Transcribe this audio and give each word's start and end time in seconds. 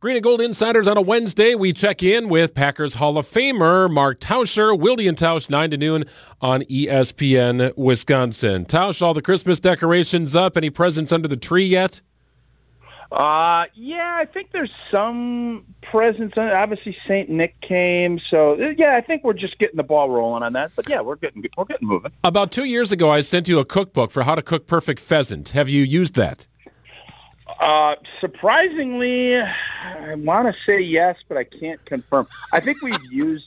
Green 0.00 0.16
and 0.16 0.24
Gold 0.24 0.40
Insiders 0.40 0.88
on 0.88 0.96
a 0.96 1.02
Wednesday. 1.02 1.54
We 1.54 1.74
check 1.74 2.02
in 2.02 2.30
with 2.30 2.54
Packers 2.54 2.94
Hall 2.94 3.18
of 3.18 3.28
Famer 3.28 3.90
Mark 3.90 4.18
Tauscher, 4.18 4.74
Wilde 4.74 5.00
and 5.00 5.14
Tausch, 5.14 5.50
9 5.50 5.72
to 5.72 5.76
noon 5.76 6.06
on 6.40 6.62
ESPN 6.62 7.76
Wisconsin. 7.76 8.64
Tausch, 8.64 9.02
all 9.02 9.12
the 9.12 9.20
Christmas 9.20 9.60
decorations 9.60 10.34
up. 10.34 10.56
Any 10.56 10.70
presents 10.70 11.12
under 11.12 11.28
the 11.28 11.36
tree 11.36 11.66
yet? 11.66 12.00
Uh, 13.12 13.64
yeah, 13.74 14.16
I 14.16 14.24
think 14.24 14.52
there's 14.52 14.72
some 14.90 15.66
presents. 15.82 16.32
Obviously, 16.38 16.96
Saint 17.06 17.28
Nick 17.28 17.60
came, 17.60 18.18
so 18.30 18.54
yeah, 18.78 18.94
I 18.96 19.02
think 19.02 19.22
we're 19.22 19.34
just 19.34 19.58
getting 19.58 19.76
the 19.76 19.82
ball 19.82 20.08
rolling 20.08 20.42
on 20.42 20.54
that. 20.54 20.70
But 20.76 20.88
yeah, 20.88 21.02
we're 21.02 21.16
getting 21.16 21.44
we're 21.58 21.66
getting 21.66 21.88
moving. 21.88 22.12
About 22.24 22.52
two 22.52 22.64
years 22.64 22.90
ago, 22.90 23.10
I 23.10 23.20
sent 23.20 23.48
you 23.48 23.58
a 23.58 23.66
cookbook 23.66 24.12
for 24.12 24.22
how 24.22 24.34
to 24.34 24.40
cook 24.42 24.66
perfect 24.66 24.98
pheasant. 24.98 25.50
Have 25.50 25.68
you 25.68 25.82
used 25.82 26.14
that? 26.14 26.46
Uh, 27.60 27.94
surprisingly, 28.20 29.36
I 29.36 30.14
want 30.14 30.46
to 30.46 30.54
say 30.66 30.80
yes, 30.80 31.16
but 31.28 31.36
I 31.36 31.44
can't 31.44 31.84
confirm. 31.84 32.26
I 32.52 32.60
think 32.60 32.80
we've 32.80 33.12
used 33.12 33.44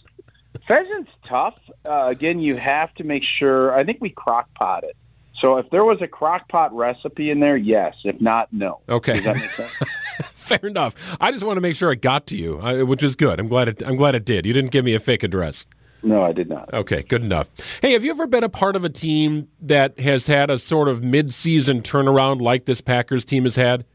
pheasant's 0.68 1.12
tough. 1.28 1.58
Uh, 1.84 2.06
again, 2.08 2.40
you 2.40 2.56
have 2.56 2.94
to 2.96 3.04
make 3.04 3.24
sure. 3.24 3.74
I 3.74 3.84
think 3.84 4.00
we 4.02 4.12
crock 4.12 4.54
pot 4.54 4.84
it. 4.84 4.96
So 5.40 5.58
if 5.58 5.70
there 5.72 5.84
was 5.84 6.02
a 6.02 6.08
crock 6.08 6.48
pot 6.48 6.74
recipe 6.76 7.32
in 7.32 7.40
there, 7.40 7.58
yes. 7.58 7.96
If 8.06 8.22
not, 8.22 8.54
no. 8.54 8.82
Okay. 8.88 9.16
Does 9.16 9.24
that 9.26 9.36
make 9.36 9.50
sense? 9.50 9.72
Fair 10.34 10.60
enough. 10.64 11.18
I 11.20 11.32
just 11.32 11.44
want 11.44 11.58
to 11.58 11.62
make 11.62 11.76
sure 11.76 11.92
it 11.92 12.02
got 12.02 12.28
to 12.28 12.38
you, 12.38 12.62
uh, 12.62 12.86
which 12.86 13.02
is 13.02 13.16
good. 13.16 13.40
I'm 13.40 13.48
glad 13.48 13.68
it. 13.68 13.84
I'm 13.84 13.96
glad 13.96 14.16
it 14.16 14.26
did. 14.26 14.46
You 14.46 14.54
didn't 14.54 14.72
give 14.72 14.86
me 14.86 14.94
a 14.94 15.00
fake 15.00 15.24
address. 15.24 15.66
No, 16.04 16.24
I 16.24 16.34
did 16.34 16.50
not. 16.50 16.74
Okay, 16.74 17.02
good 17.02 17.24
enough. 17.24 17.50
Hey, 17.82 17.94
have 17.94 18.04
you 18.04 18.12
ever 18.12 18.28
been 18.28 18.44
a 18.44 18.50
part 18.50 18.76
of 18.76 18.84
a 18.84 18.90
team 18.90 19.48
that 19.62 20.00
has 20.02 20.28
had 20.28 20.50
a 20.50 20.60
sort 20.60 20.90
of 20.90 21.02
mid-season 21.02 21.82
turnaround 21.82 22.42
like 22.42 22.66
this 22.66 22.82
Packers 22.82 23.24
team 23.24 23.46
has 23.46 23.56
had? 23.56 23.86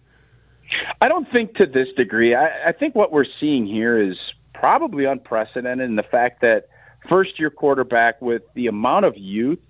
I 1.01 1.09
don't 1.09 1.31
think 1.31 1.55
to 1.57 1.67
this 1.67 1.89
degree. 1.97 2.35
I, 2.35 2.67
I 2.67 2.73
think 2.73 2.95
what 2.95 3.13
we're 3.13 3.27
seeing 3.41 3.67
here 3.67 3.99
is 3.99 4.17
probably 4.53 5.05
unprecedented 5.05 5.89
in 5.89 5.97
the 5.97 6.03
fact 6.03 6.41
that 6.43 6.69
first 7.09 7.39
year 7.39 7.51
quarterback 7.51 8.21
with 8.21 8.43
the 8.55 8.67
amount 8.67 9.07
of 9.07 9.17
youth 9.17 9.61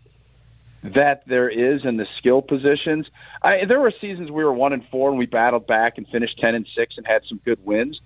that 0.82 1.26
there 1.26 1.48
is 1.48 1.84
in 1.84 1.96
the 1.96 2.06
skill 2.16 2.40
positions. 2.40 3.06
I, 3.42 3.64
there 3.64 3.80
were 3.80 3.92
seasons 4.00 4.30
we 4.30 4.44
were 4.44 4.52
one 4.52 4.72
and 4.72 4.86
four 4.88 5.10
and 5.10 5.18
we 5.18 5.26
battled 5.26 5.66
back 5.66 5.98
and 5.98 6.08
finished 6.08 6.38
ten 6.38 6.54
and 6.54 6.66
six 6.74 6.96
and 6.96 7.06
had 7.06 7.24
some 7.28 7.40
good 7.44 7.64
wins. 7.64 8.00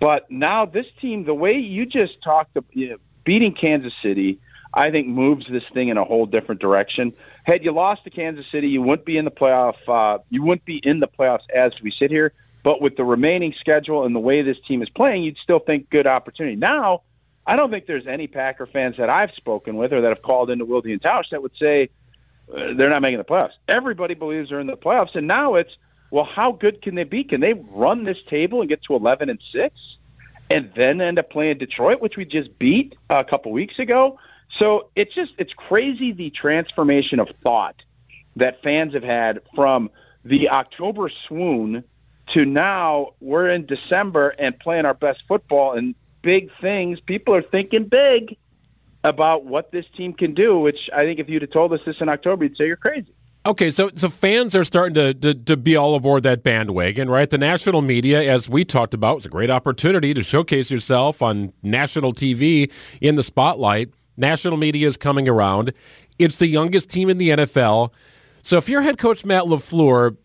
But 0.00 0.30
now 0.30 0.64
this 0.64 0.86
team, 1.00 1.24
the 1.24 1.34
way 1.34 1.54
you 1.54 1.86
just 1.86 2.22
talked, 2.22 2.56
you 2.72 2.90
know, 2.90 2.96
beating 3.24 3.52
Kansas 3.52 3.92
City, 4.02 4.38
I 4.72 4.90
think 4.90 5.08
moves 5.08 5.46
this 5.48 5.64
thing 5.72 5.88
in 5.88 5.96
a 5.96 6.04
whole 6.04 6.26
different 6.26 6.60
direction. 6.60 7.14
Had 7.48 7.64
you 7.64 7.72
lost 7.72 8.04
to 8.04 8.10
Kansas 8.10 8.44
City, 8.52 8.68
you 8.68 8.82
wouldn't 8.82 9.06
be 9.06 9.16
in 9.16 9.24
the 9.24 9.30
playoff. 9.30 9.72
Uh, 9.88 10.18
you 10.28 10.42
wouldn't 10.42 10.66
be 10.66 10.76
in 10.76 11.00
the 11.00 11.08
playoffs 11.08 11.48
as 11.48 11.72
we 11.80 11.90
sit 11.90 12.10
here. 12.10 12.34
But 12.62 12.82
with 12.82 12.96
the 12.96 13.04
remaining 13.04 13.54
schedule 13.58 14.04
and 14.04 14.14
the 14.14 14.20
way 14.20 14.42
this 14.42 14.58
team 14.68 14.82
is 14.82 14.90
playing, 14.90 15.22
you'd 15.22 15.38
still 15.38 15.58
think 15.58 15.88
good 15.88 16.06
opportunity. 16.06 16.56
Now, 16.56 17.04
I 17.46 17.56
don't 17.56 17.70
think 17.70 17.86
there's 17.86 18.06
any 18.06 18.26
Packer 18.26 18.66
fans 18.66 18.98
that 18.98 19.08
I've 19.08 19.30
spoken 19.30 19.78
with 19.78 19.94
or 19.94 20.02
that 20.02 20.08
have 20.08 20.20
called 20.20 20.50
into 20.50 20.66
Wilde 20.66 20.84
and 20.88 21.00
Tausch 21.00 21.30
that 21.30 21.40
would 21.40 21.56
say 21.58 21.88
uh, 22.54 22.74
they're 22.74 22.90
not 22.90 23.00
making 23.00 23.16
the 23.16 23.24
playoffs. 23.24 23.52
Everybody 23.66 24.12
believes 24.12 24.50
they're 24.50 24.60
in 24.60 24.66
the 24.66 24.76
playoffs, 24.76 25.14
and 25.14 25.26
now 25.26 25.54
it's 25.54 25.74
well, 26.10 26.24
how 26.24 26.52
good 26.52 26.82
can 26.82 26.96
they 26.96 27.04
be? 27.04 27.24
Can 27.24 27.40
they 27.40 27.54
run 27.54 28.04
this 28.04 28.18
table 28.28 28.60
and 28.60 28.68
get 28.68 28.82
to 28.82 28.94
11 28.94 29.30
and 29.30 29.38
six, 29.52 29.74
and 30.50 30.70
then 30.76 31.00
end 31.00 31.18
up 31.18 31.30
playing 31.30 31.56
Detroit, 31.56 32.02
which 32.02 32.18
we 32.18 32.26
just 32.26 32.58
beat 32.58 32.94
a 33.08 33.24
couple 33.24 33.52
weeks 33.52 33.78
ago? 33.78 34.18
So 34.58 34.90
it's 34.96 35.14
just 35.14 35.32
it's 35.38 35.52
crazy 35.52 36.12
the 36.12 36.30
transformation 36.30 37.20
of 37.20 37.28
thought 37.42 37.76
that 38.36 38.62
fans 38.62 38.94
have 38.94 39.02
had 39.02 39.40
from 39.54 39.90
the 40.24 40.50
October 40.50 41.10
swoon 41.26 41.84
to 42.28 42.44
now 42.44 43.14
we're 43.20 43.48
in 43.48 43.66
December 43.66 44.28
and 44.30 44.58
playing 44.58 44.86
our 44.86 44.94
best 44.94 45.22
football 45.26 45.72
and 45.72 45.94
big 46.22 46.50
things. 46.60 47.00
People 47.00 47.34
are 47.34 47.42
thinking 47.42 47.84
big 47.84 48.36
about 49.04 49.44
what 49.44 49.70
this 49.70 49.86
team 49.96 50.12
can 50.12 50.34
do, 50.34 50.58
which 50.58 50.90
I 50.92 51.00
think 51.00 51.20
if 51.20 51.28
you'd 51.28 51.42
have 51.42 51.50
told 51.50 51.72
us 51.72 51.80
this 51.86 51.96
in 52.00 52.08
October, 52.08 52.44
you'd 52.44 52.56
say 52.56 52.66
you're 52.66 52.76
crazy. 52.76 53.14
Okay, 53.46 53.70
so 53.70 53.90
so 53.94 54.10
fans 54.10 54.54
are 54.54 54.64
starting 54.64 54.94
to, 54.94 55.14
to, 55.14 55.32
to 55.32 55.56
be 55.56 55.74
all 55.76 55.94
aboard 55.94 56.24
that 56.24 56.42
bandwagon, 56.42 57.08
right? 57.08 57.30
The 57.30 57.38
national 57.38 57.80
media, 57.80 58.20
as 58.30 58.48
we 58.48 58.64
talked 58.64 58.92
about, 58.92 59.16
was 59.16 59.26
a 59.26 59.30
great 59.30 59.48
opportunity 59.48 60.12
to 60.12 60.22
showcase 60.22 60.70
yourself 60.70 61.22
on 61.22 61.52
national 61.62 62.12
TV 62.12 62.70
in 63.00 63.14
the 63.14 63.22
spotlight. 63.22 63.90
National 64.18 64.56
media 64.56 64.86
is 64.88 64.96
coming 64.96 65.28
around. 65.28 65.72
It's 66.18 66.38
the 66.38 66.48
youngest 66.48 66.90
team 66.90 67.08
in 67.08 67.18
the 67.18 67.30
NFL. 67.30 67.92
So 68.42 68.58
if 68.58 68.68
you're 68.68 68.82
head 68.82 68.98
coach 68.98 69.24
Matt 69.24 69.44
LaFleur, 69.44 70.16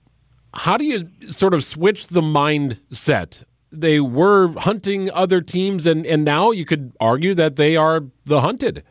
how 0.53 0.77
do 0.77 0.83
you 0.83 1.09
sort 1.29 1.53
of 1.53 1.63
switch 1.63 2.07
the 2.07 2.21
mindset? 2.21 3.43
They 3.71 3.99
were 3.99 4.49
hunting 4.59 5.09
other 5.11 5.41
teams, 5.41 5.87
and, 5.87 6.05
and 6.05 6.23
now 6.23 6.51
you 6.51 6.65
could 6.65 6.93
argue 6.99 7.33
that 7.35 7.55
they 7.55 7.75
are 7.75 8.01
the 8.25 8.41
hunted. 8.41 8.83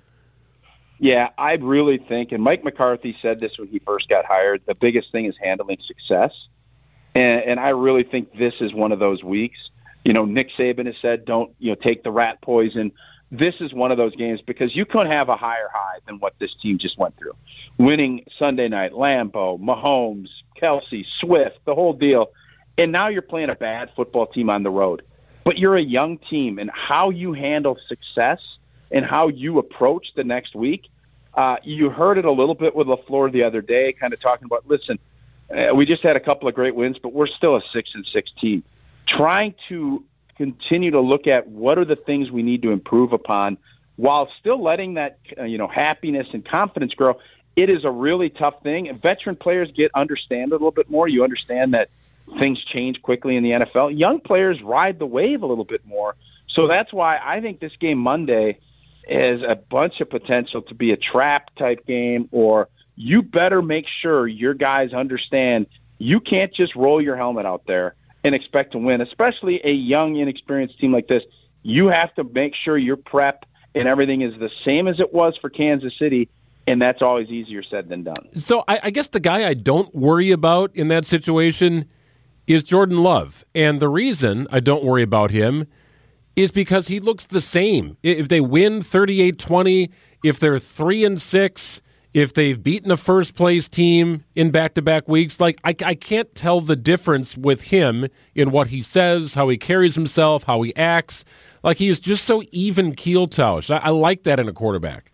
Yeah, 0.99 1.31
I 1.37 1.55
really 1.55 1.99
think, 1.99 2.31
and 2.31 2.43
Mike 2.43 2.63
McCarthy 2.63 3.17
said 3.21 3.41
this 3.41 3.59
when 3.59 3.69
he 3.69 3.81
first 3.81 4.09
got 4.09 4.25
hired, 4.25 4.63
the 4.67 4.75
biggest 4.75 5.11
thing 5.11 5.27
is 5.27 5.35
handling 5.43 5.79
success. 5.85 6.31
And, 7.15 7.43
and 7.43 7.61
I 7.61 7.71
really 7.71 8.05
think 8.05 8.37
this 8.39 8.55
is 8.61 8.73
one 8.73 8.93
of 8.93 9.01
those 9.01 9.23
weeks. 9.23 9.59
You 10.05 10.13
know, 10.13 10.25
Nick 10.25 10.51
Saban 10.57 10.87
has 10.87 10.95
said, 11.03 11.25
don't, 11.25 11.53
you 11.59 11.71
know, 11.71 11.75
take 11.77 12.03
the 12.03 12.13
rat 12.13 12.41
poison 12.41 12.93
this 13.33 13.55
is 13.61 13.73
one 13.73 13.91
of 13.91 13.97
those 13.97 14.15
games 14.15 14.43
because 14.43 14.77
you 14.77 14.85
couldn't 14.85 15.11
have 15.11 15.31
a 15.31 15.37
higher 15.37 15.69
high 15.73 15.99
than 16.07 16.19
what 16.19 16.39
this 16.39 16.55
team 16.61 16.77
just 16.77 16.99
went 16.99 17.17
through. 17.17 17.35
Winning 17.79 18.27
Sunday 18.39 18.69
night, 18.69 18.93
Lambeau, 18.93 19.59
Mahomes, 19.59 20.29
Kelce, 20.61 21.07
Swift, 21.19 21.59
the 21.65 21.75
whole 21.75 21.95
deal. 21.95 22.31
And 22.77 22.93
now 22.93 23.09
you're 23.09 23.23
playing 23.23 23.49
a 23.49 23.55
bad 23.55 23.91
football 23.97 24.27
team 24.27 24.51
on 24.51 24.63
the 24.63 24.71
road. 24.71 25.03
But 25.45 25.59
you're 25.59 25.77
a 25.77 25.83
young 25.83 26.19
team, 26.19 26.59
and 26.59 26.71
how 26.71 27.09
you 27.09 27.33
handle 27.33 27.79
success 27.89 28.41
and 28.93 29.05
how 29.05 29.29
you 29.29 29.59
approach 29.59 30.13
the 30.15 30.25
next 30.25 30.55
week. 30.55 30.89
Uh, 31.35 31.57
you 31.65 31.89
heard 31.89 32.19
it 32.19 32.27
a 32.27 32.31
little 32.31 32.55
bit 32.55 32.77
with 32.77 32.87
LaFleur 32.87 33.33
the 33.33 33.45
other 33.45 33.63
day, 33.63 33.95
kind 33.95 34.13
of 34.13 34.21
talking 34.21 34.45
about, 34.45 34.69
listen, 34.69 34.99
uh, 35.51 35.75
we 35.75 35.87
just 35.87 36.03
had 36.03 36.17
a 36.17 36.21
couple 36.21 36.49
of 36.49 36.55
great 36.55 36.75
wins, 36.75 36.99
but 36.99 37.15
we're 37.15 37.27
still 37.27 37.57
a 37.57 37.63
six 37.73 37.95
and 37.95 38.07
six 38.07 38.31
team. 38.31 38.63
Trying 39.07 39.55
to 39.69 40.05
continue 40.43 40.91
to 40.91 41.01
look 41.01 41.29
at 41.29 41.47
what 41.47 41.79
are 41.79 41.85
the 41.85 41.95
things 41.95 42.33
we 42.33 42.43
need 42.43 42.63
to 42.63 42.73
improve 42.73 43.13
upon 43.13 43.59
while 43.95 44.29
still 44.41 44.61
letting 44.61 44.95
that 44.95 45.19
uh, 45.39 45.45
you 45.45 45.57
know 45.57 45.69
happiness 45.69 46.27
and 46.33 46.45
confidence 46.45 46.95
grow. 46.95 47.19
It 47.55 47.71
is 47.71 47.85
a 47.85 47.91
really 47.91 48.29
tough 48.29 48.61
thing. 48.63 48.89
And 48.89 49.01
veteran 49.01 49.37
players 49.37 49.71
get 49.71 49.93
understand 49.95 50.51
a 50.51 50.55
little 50.55 50.73
bit 50.73 50.91
more. 50.91 51.07
You 51.07 51.23
understand 51.23 51.75
that 51.75 51.91
things 52.41 52.65
change 52.65 53.03
quickly 53.03 53.37
in 53.37 53.45
the 53.45 53.51
NFL. 53.51 53.97
Young 53.97 54.19
players 54.19 54.61
ride 54.63 54.99
the 54.99 55.07
wave 55.07 55.43
a 55.43 55.47
little 55.47 55.65
bit 55.65 55.87
more. 55.87 56.17
So 56.49 56.67
that's 56.67 56.93
why 56.93 57.21
I 57.23 57.41
think 57.41 57.61
this 57.61 57.77
game 57.77 57.99
Monday 57.99 58.59
is 59.07 59.43
a 59.43 59.55
bunch 59.55 60.01
of 60.01 60.11
potential 60.11 60.63
to 60.63 60.75
be 60.75 60.91
a 60.91 60.97
trap 60.97 61.55
type 61.55 61.87
game 61.87 62.29
or 62.33 62.69
you 62.97 63.23
better 63.23 63.63
make 63.63 63.87
sure 63.87 64.27
your 64.27 64.55
guys 64.55 64.93
understand 64.93 65.67
you 65.99 66.19
can't 66.19 66.53
just 66.53 66.75
roll 66.75 67.01
your 67.01 67.17
helmet 67.17 67.47
out 67.47 67.65
there 67.67 67.95
and 68.25 68.35
expect 68.35 68.73
to 68.73 68.79
win, 68.79 69.01
especially 69.01 69.61
a 69.65 69.73
young, 69.73 70.17
inexperienced 70.17 70.79
team 70.79 70.93
like 70.93 71.09
this. 71.09 71.23
You 71.63 71.89
have 71.89 72.15
to 72.15 72.25
make 72.25 72.55
sure 72.65 72.77
your 72.77 72.97
prep 72.97 73.45
and 73.75 73.89
everything 73.89 74.23
is 74.23 74.39
the 74.39 74.51
same 74.67 74.89
as 74.89 75.01
it 75.01 75.13
was 75.13 75.37
for 75.41 75.49
Kansas 75.49 75.93
City, 75.99 76.29
and 76.67 76.81
that's 76.81 77.03
always 77.03 77.29
easier 77.29 77.63
said 77.63 77.89
than 77.89 78.05
done. 78.05 78.41
So 78.41 78.65
I, 78.69 78.81
I 78.85 78.91
guess 78.91 79.09
the 79.09 79.21
guy 79.21 79.47
I 79.49 79.55
don't 79.55 79.95
worry 79.95 80.31
about 80.31 80.75
in 80.75 80.89
that 80.89 81.07
situation 81.07 81.87
is 82.47 82.65
Jordan 82.65 83.03
Love. 83.03 83.45
And 83.55 83.81
the 83.81 83.89
reason 83.89 84.47
I 84.51 84.61
don't 84.61 84.85
worry 84.85 85.03
about 85.03 85.31
him 85.31 85.67
is 86.37 86.51
because 86.51 86.89
he 86.89 87.01
looks 87.01 87.27
the 87.27 87.41
same. 87.41 87.97
If 88.03 88.29
they 88.29 88.41
win 88.41 88.81
38 88.83 89.39
20, 89.39 89.91
if 90.25 90.39
they're 90.39 90.59
3 90.59 91.05
and 91.05 91.21
6, 91.21 91.81
if 92.15 92.35
they've 92.35 92.63
beaten 92.63 92.91
a 92.91 92.97
first 92.97 93.35
place 93.35 93.69
team 93.69 94.25
in 94.35 94.51
back 94.51 94.75
to 94.75 94.83
back 94.83 95.09
weeks. 95.09 95.41
Like, 95.41 95.59
I, 95.65 95.75
I 95.85 95.95
can't 95.95 96.35
tell 96.35 96.61
the 96.61 96.77
difference 96.77 97.37
with 97.37 97.65
him 97.65 98.09
in 98.35 98.51
what 98.51 98.69
he 98.69 98.83
says, 98.83 99.35
how 99.35 99.49
he 99.49 99.57
carries 99.57 99.95
himself, 99.95 100.45
how 100.45 100.63
he 100.63 100.77
acts. 100.77 101.25
Like, 101.63 101.79
he 101.79 101.89
is 101.89 102.01
just 102.01 102.25
so 102.25 102.43
even 102.53 102.95
keel 102.95 103.27
Tausch. 103.27 103.71
I, 103.71 103.79
I 103.79 103.89
like 103.91 104.25
that 104.25 104.39
in 104.39 104.49
a 104.49 104.53
quarterback. 104.53 105.11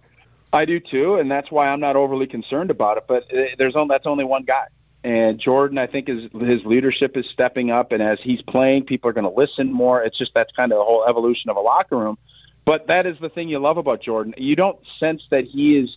I 0.53 0.65
do 0.65 0.81
too, 0.81 1.17
and 1.17 1.31
that's 1.31 1.51
why 1.51 1.69
I'm 1.69 1.81
not 1.81 1.95
overly 1.95 2.27
concerned 2.27 2.71
about 2.71 2.97
it. 2.97 3.05
But 3.07 3.25
uh, 3.33 3.43
there's 3.59 3.77
only, 3.77 3.93
that's 3.93 4.07
only 4.07 4.25
one 4.25 4.45
guy, 4.45 4.67
and 5.05 5.39
Jordan, 5.39 5.77
I 5.77 5.87
think, 5.87 6.09
is 6.09 6.31
his 6.33 6.65
leadership 6.65 7.17
is 7.17 7.27
stepping 7.27 7.71
up, 7.71 7.93
and 7.93 8.03
as 8.03 8.19
he's 8.23 8.41
playing, 8.43 8.85
people 8.85 9.11
are 9.11 9.13
going 9.13 9.31
to 9.31 9.31
listen 9.31 9.71
more. 9.73 10.03
It's 10.03 10.17
just 10.17 10.33
that's 10.35 10.51
kind 10.53 10.73
of 10.73 10.79
the 10.79 10.85
whole 10.85 11.05
evolution 11.07 11.51
of 11.51 11.57
a 11.57 11.61
locker 11.61 11.97
room. 11.97 12.19
But 12.65 12.87
that 12.89 13.07
is 13.07 13.19
the 13.19 13.29
thing 13.29 13.49
you 13.49 13.59
love 13.59 13.77
about 13.77 14.03
Jordan. 14.03 14.35
You 14.37 14.57
don't 14.57 14.79
sense 14.99 15.23
that 15.31 15.45
he 15.45 15.77
is 15.77 15.97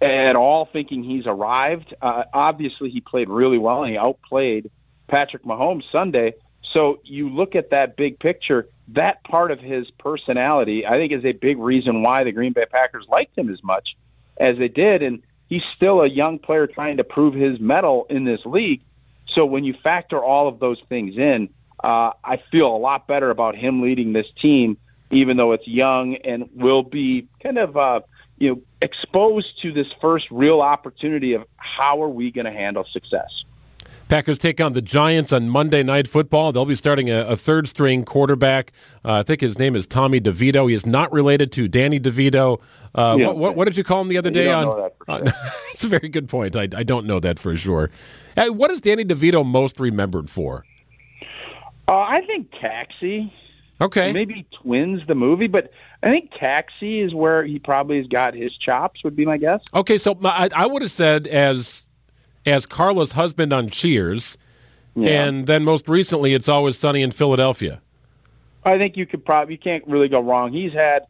at 0.00 0.36
all 0.36 0.66
thinking 0.66 1.02
he's 1.02 1.26
arrived. 1.26 1.94
Uh, 2.00 2.24
obviously, 2.32 2.90
he 2.90 3.00
played 3.00 3.28
really 3.28 3.58
well 3.58 3.82
and 3.82 3.92
he 3.92 3.98
outplayed 3.98 4.70
Patrick 5.06 5.44
Mahomes 5.44 5.90
Sunday. 5.90 6.34
So 6.62 7.00
you 7.04 7.28
look 7.28 7.54
at 7.54 7.70
that 7.70 7.96
big 7.96 8.18
picture, 8.18 8.68
that 8.88 9.24
part 9.24 9.50
of 9.50 9.60
his 9.60 9.90
personality, 9.92 10.86
I 10.86 10.92
think, 10.92 11.12
is 11.12 11.24
a 11.24 11.32
big 11.32 11.58
reason 11.58 12.02
why 12.02 12.24
the 12.24 12.32
Green 12.32 12.52
Bay 12.52 12.66
Packers 12.70 13.06
liked 13.08 13.36
him 13.38 13.48
as 13.48 13.62
much 13.62 13.96
as 14.36 14.58
they 14.58 14.68
did. 14.68 15.02
And 15.02 15.22
he's 15.48 15.64
still 15.64 16.02
a 16.02 16.08
young 16.08 16.38
player 16.38 16.66
trying 16.66 16.98
to 16.98 17.04
prove 17.04 17.34
his 17.34 17.58
mettle 17.58 18.06
in 18.10 18.24
this 18.24 18.44
league. 18.44 18.82
So 19.26 19.46
when 19.46 19.64
you 19.64 19.74
factor 19.74 20.22
all 20.22 20.48
of 20.48 20.58
those 20.58 20.80
things 20.88 21.16
in, 21.16 21.48
uh, 21.82 22.12
I 22.24 22.36
feel 22.36 22.74
a 22.74 22.78
lot 22.78 23.06
better 23.06 23.30
about 23.30 23.54
him 23.54 23.82
leading 23.82 24.12
this 24.12 24.26
team, 24.40 24.76
even 25.10 25.36
though 25.36 25.52
it's 25.52 25.66
young 25.66 26.16
and 26.16 26.48
will 26.54 26.82
be 26.82 27.28
kind 27.42 27.58
of 27.58 27.76
uh, 27.76 28.00
you 28.38 28.50
know 28.50 28.62
exposed 28.82 29.60
to 29.62 29.72
this 29.72 29.86
first 30.00 30.30
real 30.30 30.60
opportunity 30.60 31.32
of 31.34 31.44
how 31.56 32.02
are 32.02 32.08
we 32.08 32.30
going 32.30 32.44
to 32.44 32.52
handle 32.52 32.84
success. 32.84 33.44
Packers 34.08 34.38
take 34.38 34.60
on 34.60 34.72
the 34.72 34.82
Giants 34.82 35.32
on 35.32 35.48
Monday 35.48 35.82
Night 35.82 36.06
Football. 36.06 36.52
They'll 36.52 36.64
be 36.64 36.76
starting 36.76 37.10
a, 37.10 37.22
a 37.22 37.36
third 37.36 37.68
string 37.68 38.04
quarterback. 38.04 38.70
Uh, 39.04 39.14
I 39.14 39.22
think 39.24 39.40
his 39.40 39.58
name 39.58 39.74
is 39.74 39.84
Tommy 39.84 40.20
DeVito. 40.20 40.68
He 40.68 40.76
is 40.76 40.86
not 40.86 41.12
related 41.12 41.50
to 41.52 41.66
Danny 41.66 41.98
DeVito. 41.98 42.60
Uh, 42.94 43.16
what, 43.18 43.36
what, 43.36 43.56
what, 43.56 43.64
did 43.64 43.76
you 43.76 43.82
call 43.82 44.00
him 44.02 44.08
the 44.08 44.16
other 44.16 44.30
day? 44.30 44.52
on 44.52 44.64
sure. 44.64 44.92
It's 45.72 45.82
a 45.82 45.88
very 45.88 46.08
good 46.08 46.28
point. 46.28 46.54
I, 46.54 46.68
I 46.74 46.84
don't 46.84 47.04
know 47.04 47.18
that 47.18 47.40
for 47.40 47.56
sure. 47.56 47.90
Uh, 48.36 48.46
what 48.46 48.70
is 48.70 48.80
Danny 48.80 49.04
DeVito 49.04 49.44
most 49.44 49.80
remembered 49.80 50.30
for? 50.30 50.64
Uh, 51.88 51.98
I 51.98 52.20
think 52.26 52.52
Taxi. 52.60 53.32
Okay. 53.80 54.12
Maybe 54.12 54.46
Twins, 54.62 55.02
the 55.06 55.14
movie, 55.14 55.48
but 55.48 55.70
I 56.02 56.10
think 56.10 56.32
Taxi 56.38 57.00
is 57.00 57.14
where 57.14 57.44
he 57.44 57.58
probably 57.58 57.98
has 57.98 58.06
got 58.06 58.34
his 58.34 58.56
chops. 58.56 59.04
Would 59.04 59.16
be 59.16 59.26
my 59.26 59.36
guess. 59.36 59.60
Okay, 59.74 59.98
so 59.98 60.18
I, 60.24 60.48
I 60.54 60.66
would 60.66 60.82
have 60.82 60.90
said 60.90 61.26
as 61.26 61.82
as 62.46 62.64
Carla's 62.64 63.12
husband 63.12 63.52
on 63.52 63.68
Cheers, 63.68 64.38
yeah. 64.94 65.24
and 65.24 65.46
then 65.46 65.64
most 65.64 65.88
recently, 65.88 66.32
it's 66.32 66.48
always 66.48 66.78
sunny 66.78 67.02
in 67.02 67.10
Philadelphia. 67.10 67.82
I 68.64 68.78
think 68.78 68.96
you 68.96 69.04
could 69.04 69.24
probably 69.24 69.54
you 69.54 69.58
can't 69.58 69.86
really 69.86 70.08
go 70.08 70.20
wrong. 70.20 70.52
He's 70.52 70.72
had 70.72 71.06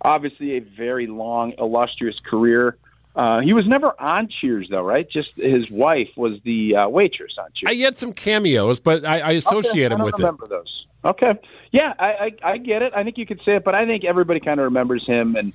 obviously 0.00 0.56
a 0.56 0.60
very 0.60 1.06
long, 1.06 1.52
illustrious 1.58 2.18
career. 2.20 2.78
Uh, 3.14 3.40
he 3.40 3.52
was 3.52 3.66
never 3.66 3.98
on 4.00 4.28
Cheers, 4.28 4.68
though, 4.68 4.82
right? 4.82 5.08
Just 5.08 5.30
his 5.36 5.70
wife 5.70 6.10
was 6.16 6.38
the 6.44 6.76
uh, 6.76 6.88
waitress 6.88 7.36
on 7.38 7.48
Cheers. 7.54 7.70
I 7.70 7.74
had 7.74 7.96
some 7.96 8.12
cameos, 8.12 8.78
but 8.78 9.04
I, 9.04 9.20
I 9.20 9.30
associate 9.32 9.86
okay, 9.86 9.94
him 9.94 10.00
I 10.00 10.04
with 10.04 10.14
remember 10.14 10.44
it. 10.44 10.50
those. 10.50 10.86
Okay, 11.06 11.34
yeah, 11.70 11.94
I, 11.98 12.08
I, 12.42 12.52
I 12.52 12.58
get 12.58 12.82
it. 12.82 12.92
I 12.94 13.04
think 13.04 13.16
you 13.16 13.26
could 13.26 13.40
say 13.44 13.56
it, 13.56 13.64
but 13.64 13.74
I 13.74 13.86
think 13.86 14.04
everybody 14.04 14.40
kind 14.40 14.60
of 14.60 14.64
remembers 14.64 15.06
him 15.06 15.36
and 15.36 15.52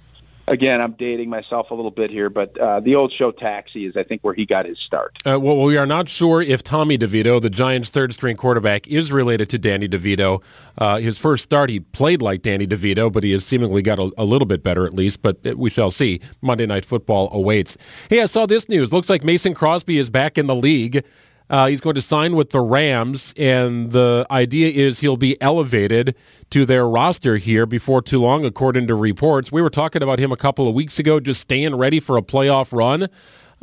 again, 0.51 0.81
I'm 0.81 0.93
dating 0.93 1.29
myself 1.29 1.71
a 1.71 1.73
little 1.73 1.91
bit 1.91 2.11
here, 2.11 2.29
but 2.29 2.57
uh, 2.57 2.79
the 2.79 2.95
old 2.95 3.11
show 3.11 3.31
Taxi 3.31 3.85
is, 3.85 3.95
I 3.95 4.03
think, 4.03 4.21
where 4.21 4.33
he 4.33 4.45
got 4.45 4.65
his 4.65 4.79
start. 4.79 5.17
Uh, 5.25 5.39
well, 5.39 5.59
we 5.61 5.77
are 5.77 5.85
not 5.85 6.09
sure 6.09 6.41
if 6.41 6.61
Tommy 6.61 6.97
DeVito, 6.97 7.41
the 7.41 7.49
Giants' 7.49 7.89
third 7.89 8.13
string 8.13 8.35
quarterback, 8.35 8.87
is 8.87 9.11
related 9.11 9.49
to 9.51 9.57
Danny 9.57 9.87
DeVito. 9.87 10.41
Uh, 10.77 10.97
his 10.97 11.17
first 11.17 11.43
start, 11.43 11.69
he 11.69 11.79
played 11.79 12.21
like 12.21 12.41
Danny 12.41 12.67
DeVito, 12.67 13.11
but 13.11 13.23
he 13.23 13.31
has 13.31 13.45
seemingly 13.45 13.81
got 13.81 13.99
a, 13.99 14.11
a, 14.17 14.25
little 14.25 14.45
bit 14.45 14.63
better 14.63 14.85
at 14.85 14.93
least, 14.93 15.21
but 15.21 15.37
we 15.57 15.69
shall 15.69 15.91
see. 15.91 16.19
Monday 16.41 16.65
Night 16.65 16.85
Football 16.85 17.29
awaits. 17.31 17.77
Hey, 18.09 18.21
I 18.21 18.25
saw 18.25 18.45
this 18.45 18.69
news. 18.69 18.93
Looks 18.93 19.09
like 19.09 19.23
Mason 19.23 19.53
Crosby 19.53 19.97
is 19.97 20.09
back 20.09 20.37
in 20.37 20.47
the 20.47 20.55
league. 20.55 21.03
Uh, 21.51 21.67
he's 21.67 21.81
going 21.81 21.95
to 21.95 22.01
sign 22.01 22.33
with 22.37 22.51
the 22.51 22.61
Rams, 22.61 23.33
and 23.35 23.91
the 23.91 24.25
idea 24.31 24.69
is 24.69 25.01
he'll 25.01 25.17
be 25.17 25.39
elevated 25.41 26.15
to 26.49 26.65
their 26.65 26.87
roster 26.87 27.35
here 27.35 27.65
before 27.65 28.01
too 28.01 28.21
long, 28.21 28.45
according 28.45 28.87
to 28.87 28.95
reports. 28.95 29.51
We 29.51 29.61
were 29.61 29.69
talking 29.69 30.01
about 30.01 30.17
him 30.17 30.31
a 30.31 30.37
couple 30.37 30.69
of 30.69 30.73
weeks 30.73 30.97
ago, 30.97 31.19
just 31.19 31.41
staying 31.41 31.75
ready 31.75 31.99
for 31.99 32.15
a 32.15 32.21
playoff 32.21 32.71
run. 32.71 33.09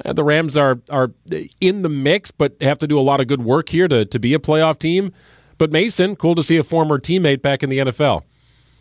Uh, 0.05 0.13
the 0.13 0.23
Rams 0.23 0.55
are 0.55 0.81
are 0.91 1.13
in 1.63 1.81
the 1.81 1.89
mix, 1.89 2.31
but 2.31 2.61
have 2.61 2.79
to 2.81 2.87
do 2.87 3.01
a 3.01 3.01
lot 3.01 3.23
of 3.23 3.27
good 3.27 3.43
work 3.43 3.71
here 3.71 3.89
to, 3.89 4.05
to 4.05 4.19
be 4.19 4.35
a 4.35 4.39
playoff 4.39 4.79
team. 4.79 5.11
But 5.57 5.73
Mason, 5.73 6.15
cool 6.15 6.35
to 6.35 6.43
see 6.43 6.59
a 6.59 6.63
former 6.63 6.99
teammate 6.99 7.41
back 7.41 7.63
in 7.63 7.71
the 7.71 7.79
NFL. 7.79 8.23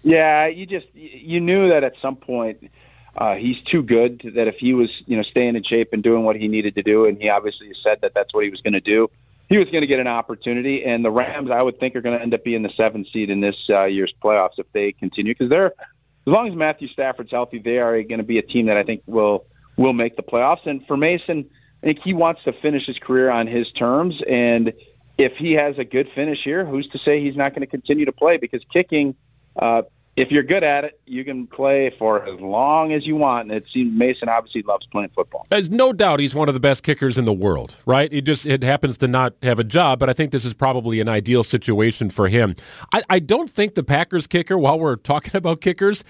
Yeah, 0.04 0.48
you 0.48 0.66
just 0.66 0.88
you 0.94 1.40
knew 1.40 1.70
that 1.70 1.86
at 1.86 1.94
some 2.02 2.18
point 2.18 2.70
uh, 3.18 3.36
he's 3.36 3.60
too 3.62 3.82
good 3.82 4.20
to, 4.20 4.32
that 4.32 4.48
if 4.48 4.56
he 4.56 4.74
was, 4.74 4.90
you 5.08 5.18
know, 5.18 5.24
staying 5.24 5.56
in 5.56 5.64
shape 5.64 5.90
and 5.92 6.04
doing 6.04 6.24
what 6.24 6.36
he 6.36 6.48
needed 6.48 6.76
to 6.76 6.84
do, 6.84 7.06
and 7.06 7.20
he 7.20 7.30
obviously 7.30 7.74
said 7.84 8.02
that 8.02 8.14
that's 8.14 8.34
what 8.34 8.44
he 8.44 8.50
was 8.50 8.62
going 8.62 8.74
to 8.74 8.82
do, 8.82 9.10
he 9.50 9.58
was 9.58 9.70
going 9.70 9.82
to 9.82 9.88
get 9.88 10.00
an 10.00 10.08
opportunity. 10.08 10.86
And 10.86 11.04
the 11.04 11.10
Rams, 11.10 11.50
I 11.50 11.64
would 11.64 11.80
think, 11.80 11.96
are 11.96 12.02
going 12.02 12.18
to 12.18 12.22
end 12.22 12.34
up 12.34 12.44
being 12.44 12.62
the 12.62 12.70
seventh 12.70 13.08
seed 13.12 13.30
in 13.30 13.40
this 13.40 13.56
uh, 13.70 13.86
year's 13.86 14.14
playoffs 14.14 14.60
if 14.60 14.72
they 14.72 14.92
continue, 14.92 15.34
because 15.34 15.50
they're 15.50 15.74
as 16.28 16.34
long 16.34 16.48
as 16.48 16.56
Matthew 16.56 16.90
Stafford's 16.90 17.32
healthy, 17.32 17.60
they 17.60 17.80
are 17.80 17.94
going 18.04 18.18
to 18.20 18.24
be 18.24 18.38
a 18.38 18.42
team 18.42 18.66
that 18.66 18.78
I 18.78 18.84
think 18.84 19.02
will 19.06 19.46
will 19.78 19.94
make 19.94 20.16
the 20.16 20.24
playoffs. 20.24 20.66
And 20.66 20.86
for 20.86 20.98
Mason, 20.98 21.50
I 21.82 21.88
think 21.88 22.00
he 22.04 22.14
wants 22.14 22.44
to 22.44 22.52
finish 22.52 22.86
his 22.86 23.00
career 23.00 23.30
on 23.30 23.48
his 23.48 23.72
terms, 23.72 24.22
and 24.28 24.74
if 25.18 25.38
he 25.38 25.54
has 25.54 25.80
a 25.80 25.84
good 25.84 26.10
finish 26.14 26.44
here, 26.44 26.66
who's 26.66 26.88
to 26.90 27.00
say 27.00 27.22
he's 27.24 27.36
not 27.36 27.54
going 27.54 27.62
to 27.62 27.68
continue 27.68 28.06
to 28.06 28.12
play? 28.12 28.38
Because 28.38 28.64
kicking. 28.72 29.16
Uh, 29.56 29.82
if 30.18 30.32
you're 30.32 30.44
good 30.44 30.64
at 30.64 30.84
it, 30.84 31.00
you 31.06 31.24
can 31.24 31.46
play 31.46 31.94
for 32.00 32.26
as 32.28 32.40
long 32.42 32.92
as 32.92 33.06
you 33.06 33.16
want. 33.16 33.50
And 33.50 33.58
it 33.58 33.66
seems 33.72 33.96
Mason 33.96 34.28
obviously 34.28 34.64
loves 34.64 34.86
playing 34.88 35.12
football. 35.16 35.46
There's 35.50 35.70
no 35.70 35.94
doubt 35.94 36.20
he's 36.20 36.34
one 36.34 36.48
of 36.48 36.56
the 36.56 36.60
best 36.60 36.82
kickers 36.82 37.20
in 37.20 37.26
the 37.26 37.34
world, 37.34 37.76
right? 37.86 38.12
It 38.12 38.22
just 38.22 38.48
it 38.48 38.64
happens 38.64 38.98
to 38.98 39.08
not 39.08 39.36
have 39.44 39.60
a 39.60 39.64
job, 39.64 40.00
but 40.00 40.10
I 40.10 40.14
think 40.14 40.32
this 40.32 40.44
is 40.44 40.56
probably 40.56 41.00
an 41.00 41.08
ideal 41.08 41.44
situation 41.44 42.10
for 42.10 42.28
him. 42.30 42.56
I, 42.92 43.04
I 43.12 43.20
don't 43.20 43.50
think 43.50 43.76
the 43.76 43.84
Packers 43.84 44.26
kicker, 44.26 44.58
while 44.58 44.80
we're 44.80 44.96
talking 44.96 45.32
about 45.36 45.62
kickers, 45.62 46.04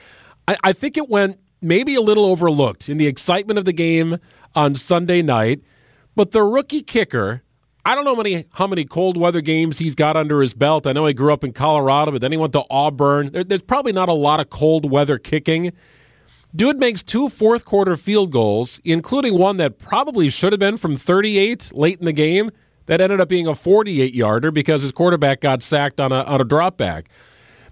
I, 0.47 0.55
I 0.63 0.73
think 0.73 0.97
it 0.97 1.09
went 1.09 1.37
maybe 1.61 1.93
a 1.93 2.01
little 2.01 2.25
overlooked 2.25 2.87
in 2.87 2.97
the 2.97 3.07
excitement 3.07 3.59
of 3.59 3.65
the 3.65 3.73
game 3.73 4.19
on 4.55 4.75
Sunday 4.75 5.21
night. 5.21 5.61
But 6.15 6.31
the 6.31 6.43
rookie 6.43 6.81
kicker 6.81 7.43
I 7.87 7.95
don't 7.95 8.03
know 8.03 8.15
how 8.15 8.21
many 8.21 8.45
how 8.51 8.67
many 8.67 8.83
cold 8.83 9.15
weather 9.15 9.39
games 9.39 9.79
he's 9.79 9.95
got 9.95 10.17
under 10.17 10.41
his 10.41 10.53
belt. 10.53 10.85
I 10.85 10.91
know 10.91 11.05
he 11.05 11.13
grew 11.13 11.31
up 11.31 11.45
in 11.45 11.53
Colorado, 11.53 12.11
but 12.11 12.19
then 12.19 12.33
he 12.33 12.37
went 12.37 12.51
to 12.51 12.65
Auburn. 12.69 13.31
There, 13.31 13.45
there's 13.45 13.61
probably 13.61 13.93
not 13.93 14.09
a 14.09 14.13
lot 14.13 14.41
of 14.41 14.49
cold 14.49 14.91
weather 14.91 15.17
kicking. 15.17 15.71
Dude 16.53 16.81
makes 16.81 17.01
two 17.01 17.29
fourth 17.29 17.63
quarter 17.63 17.95
field 17.95 18.29
goals, 18.29 18.81
including 18.83 19.37
one 19.37 19.55
that 19.57 19.79
probably 19.79 20.29
should 20.29 20.51
have 20.51 20.59
been 20.59 20.75
from 20.75 20.97
38 20.97 21.71
late 21.75 21.97
in 21.97 22.03
the 22.03 22.11
game. 22.11 22.51
That 22.87 22.99
ended 22.99 23.21
up 23.21 23.29
being 23.29 23.47
a 23.47 23.55
48 23.55 24.13
yarder 24.13 24.51
because 24.51 24.81
his 24.81 24.91
quarterback 24.91 25.39
got 25.39 25.63
sacked 25.63 26.01
on 26.01 26.11
a 26.11 26.23
on 26.23 26.41
a 26.41 26.43
drop 26.45 26.75
back. 26.75 27.07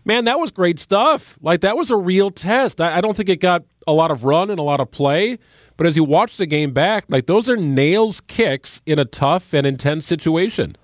Man, 0.05 0.23
that 0.25 0.39
was 0.39 0.49
great 0.49 0.79
stuff. 0.79 1.37
Like 1.41 1.59
that 1.59 1.75
was 1.75 1.91
a 1.91 1.97
real 1.97 2.31
test. 2.31 2.79
I, 2.79 2.99
I 2.99 3.01
don't 3.01 3.17
think 3.17 3.27
it 3.27 3.41
got 3.41 3.65
a 3.85 3.91
lot 3.91 4.11
of 4.11 4.23
run 4.23 4.49
and 4.49 4.59
a 4.59 4.63
lot 4.63 4.79
of 4.79 4.91
play. 4.91 5.39
But 5.77 5.87
as 5.87 5.95
you 5.95 6.03
watch 6.03 6.37
the 6.37 6.45
game 6.45 6.71
back, 6.71 7.05
like 7.09 7.25
those 7.25 7.49
are 7.49 7.57
nails 7.57 8.21
kicks 8.21 8.81
in 8.85 8.99
a 8.99 9.05
tough 9.05 9.53
and 9.53 9.67
intense 9.67 10.05
situation. 10.05 10.75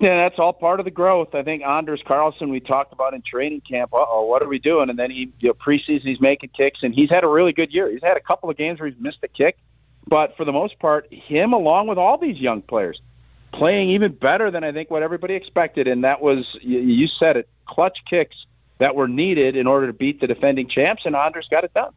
Yeah, 0.00 0.16
that's 0.16 0.38
all 0.38 0.52
part 0.52 0.78
of 0.78 0.84
the 0.84 0.92
growth. 0.92 1.34
I 1.34 1.42
think 1.42 1.64
Anders 1.64 2.02
Carlson 2.06 2.50
we 2.50 2.60
talked 2.60 2.92
about 2.92 3.14
in 3.14 3.22
training 3.22 3.62
camp. 3.62 3.90
oh, 3.92 4.24
what 4.26 4.42
are 4.42 4.48
we 4.48 4.60
doing? 4.60 4.90
And 4.90 4.98
then 4.98 5.10
he 5.10 5.32
you 5.40 5.48
know, 5.48 5.54
preseason 5.54 6.02
he's 6.02 6.20
making 6.20 6.50
kicks, 6.50 6.82
and 6.82 6.94
he's 6.94 7.10
had 7.10 7.24
a 7.24 7.28
really 7.28 7.52
good 7.52 7.74
year. 7.74 7.90
He's 7.90 8.02
had 8.02 8.16
a 8.16 8.20
couple 8.20 8.48
of 8.48 8.56
games 8.56 8.78
where 8.78 8.88
he's 8.88 9.00
missed 9.00 9.18
a 9.24 9.28
kick, 9.28 9.58
but 10.06 10.36
for 10.36 10.44
the 10.44 10.52
most 10.52 10.78
part, 10.78 11.12
him 11.12 11.52
along 11.52 11.88
with 11.88 11.98
all 11.98 12.16
these 12.16 12.38
young 12.38 12.62
players 12.62 13.00
playing 13.52 13.90
even 13.90 14.12
better 14.12 14.50
than 14.50 14.62
I 14.62 14.72
think 14.72 14.90
what 14.90 15.02
everybody 15.02 15.34
expected. 15.34 15.88
And 15.88 16.04
that 16.04 16.20
was 16.20 16.56
you, 16.60 16.78
you 16.78 17.06
said 17.08 17.36
it, 17.36 17.48
clutch 17.66 18.04
kicks 18.04 18.46
that 18.78 18.94
were 18.94 19.08
needed 19.08 19.56
in 19.56 19.66
order 19.66 19.88
to 19.88 19.92
beat 19.92 20.20
the 20.20 20.28
defending 20.28 20.68
champs, 20.68 21.06
and 21.06 21.16
Anders 21.16 21.48
got 21.48 21.64
it 21.64 21.74
done. 21.74 21.92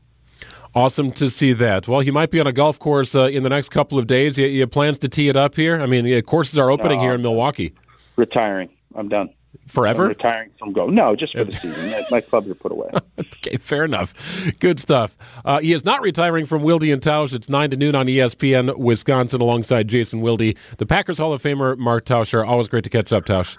Awesome 0.74 1.12
to 1.14 1.30
see 1.30 1.54
that. 1.54 1.88
Well, 1.88 2.00
he 2.00 2.12
might 2.12 2.32
be 2.32 2.40
on 2.40 2.48
a 2.48 2.54
golf 2.54 2.80
course 2.80 3.14
uh, 3.14 3.26
in 3.26 3.44
the 3.44 3.50
next 3.50 3.70
couple 3.70 4.00
of 4.00 4.08
days. 4.08 4.38
You, 4.38 4.48
you 4.48 4.66
plans 4.68 5.00
to 5.00 5.10
tee 5.10 5.28
it 5.28 5.36
up 5.36 5.56
here? 5.56 5.82
I 5.82 5.86
mean, 5.86 6.06
the 6.06 6.22
courses 6.22 6.58
are 6.58 6.72
opening 6.72 7.00
here 7.00 7.14
in 7.14 7.22
Milwaukee. 7.22 7.74
Retiring. 8.16 8.70
I'm 8.96 9.10
done. 9.10 9.30
Forever? 9.68 10.04
I'm 10.04 10.10
retiring 10.10 10.52
from 10.58 10.72
go. 10.74 10.88
No, 10.88 11.16
just 11.16 11.34
for 11.34 11.44
the 11.44 11.54
season. 11.62 11.94
My 12.10 12.22
clubs 12.22 12.50
are 12.50 12.56
put 12.56 12.72
away. 12.72 12.90
okay, 13.20 13.58
fair 13.58 13.84
enough. 13.84 14.14
Good 14.60 14.80
stuff. 14.80 15.18
Uh, 15.44 15.60
he 15.60 15.74
is 15.74 15.84
not 15.84 16.02
retiring 16.02 16.46
from 16.46 16.64
Wilde 16.64 16.84
and 16.84 17.02
Tausch. 17.02 17.34
It's 17.34 17.50
9 17.50 17.72
to 17.72 17.78
noon 17.78 17.96
on 17.96 18.08
ESPN 18.08 18.78
Wisconsin 18.78 19.42
alongside 19.42 19.88
Jason 19.88 20.22
Wilde. 20.22 20.56
The 20.78 20.86
Packers 20.86 21.18
Hall 21.18 21.34
of 21.34 21.42
Famer, 21.44 21.78
Mark 21.78 22.06
Tauscher. 22.06 22.46
Always 22.48 22.70
great 22.70 22.86
to 22.86 22.90
catch 22.90 23.12
up, 23.12 23.26
Tausch. 23.26 23.58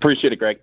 Appreciate 0.00 0.32
it, 0.32 0.38
Greg. 0.38 0.58